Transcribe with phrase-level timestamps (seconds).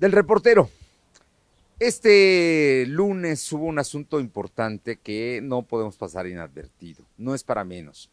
[0.00, 0.70] Del reportero.
[1.78, 8.08] Este lunes hubo un asunto importante que no podemos pasar inadvertido, no es para menos.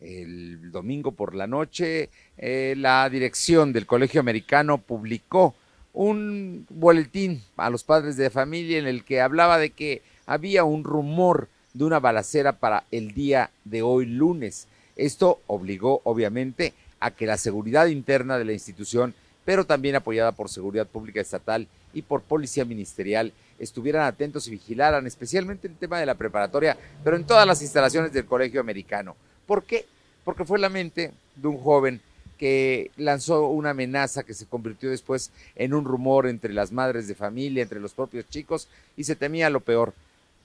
[0.00, 5.54] El domingo por la noche, eh, la dirección del Colegio Americano publicó
[5.92, 10.82] un boletín a los padres de familia en el que hablaba de que había un
[10.82, 14.66] rumor de una balacera para el día de hoy lunes.
[14.96, 19.14] Esto obligó, obviamente, a que la seguridad interna de la institución,
[19.48, 25.06] pero también apoyada por Seguridad Pública Estatal y por Policía Ministerial estuvieran atentos y vigilaran,
[25.06, 29.16] especialmente el tema de la preparatoria, pero en todas las instalaciones del Colegio Americano.
[29.46, 29.86] ¿Por qué?
[30.22, 32.02] Porque fue la mente de un joven
[32.36, 37.14] que lanzó una amenaza que se convirtió después en un rumor entre las madres de
[37.14, 38.68] familia, entre los propios chicos,
[38.98, 39.94] y se temía lo peor.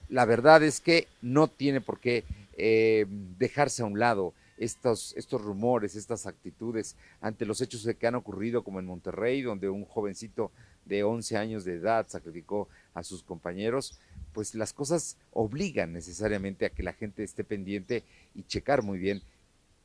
[0.08, 2.24] La verdad es que no tiene por qué
[2.56, 3.04] eh,
[3.38, 4.32] dejarse a un lado
[4.64, 9.68] estos, estos rumores, estas actitudes ante los hechos que han ocurrido, como en Monterrey, donde
[9.68, 10.50] un jovencito
[10.84, 13.98] de 11 años de edad sacrificó a sus compañeros,
[14.32, 19.22] pues las cosas obligan necesariamente a que la gente esté pendiente y checar muy bien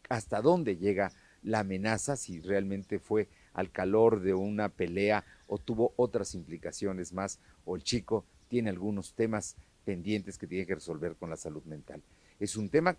[0.10, 1.12] hasta dónde llega
[1.44, 7.40] la amenaza, si realmente fue al calor de una pelea o tuvo otras implicaciones más,
[7.66, 9.56] o el chico tiene algunos temas
[9.86, 12.02] pendientes que tiene que resolver con la salud mental.
[12.40, 12.98] Es un tema,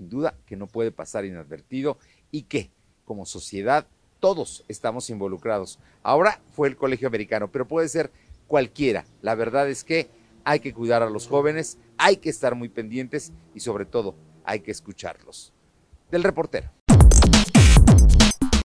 [0.00, 1.98] sin duda, que no puede pasar inadvertido
[2.30, 2.70] y que,
[3.04, 3.86] como sociedad,
[4.18, 5.78] todos estamos involucrados.
[6.02, 8.10] Ahora fue el colegio americano, pero puede ser
[8.46, 9.04] cualquiera.
[9.20, 10.08] La verdad es que
[10.42, 14.60] hay que cuidar a los jóvenes, hay que estar muy pendientes y sobre todo hay
[14.60, 15.52] que escucharlos.
[16.10, 16.79] Del reportero.